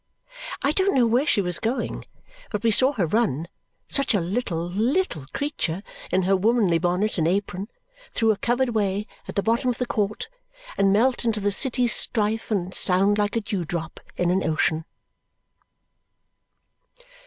[0.63, 2.07] I don't know where she was going,
[2.49, 3.47] but we saw her run,
[3.87, 7.69] such a little, little creature in her womanly bonnet and apron,
[8.11, 10.27] through a covered way at the bottom of the court
[10.75, 14.85] and melt into the city's strife and sound like a dewdrop in an ocean.